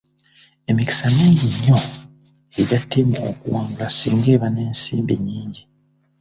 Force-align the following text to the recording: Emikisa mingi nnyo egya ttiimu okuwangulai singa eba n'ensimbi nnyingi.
Emikisa 0.69 1.05
mingi 1.17 1.45
nnyo 1.53 1.79
egya 2.59 2.79
ttiimu 2.83 3.15
okuwangulai 3.29 3.93
singa 3.97 4.29
eba 4.35 4.47
n'ensimbi 4.51 5.15
nnyingi. 5.17 5.63